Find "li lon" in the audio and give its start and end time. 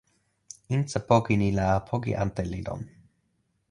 2.51-2.81